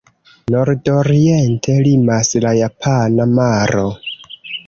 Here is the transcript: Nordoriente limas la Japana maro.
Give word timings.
Nordoriente 0.53 1.75
limas 1.87 2.33
la 2.45 2.55
Japana 2.61 3.31
maro. 3.35 3.87